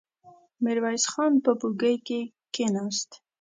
ميرويس 0.63 1.05
خان 1.11 1.33
په 1.45 1.51
بګۍ 1.59 1.95
کې 2.07 2.19
کېناست. 2.53 3.09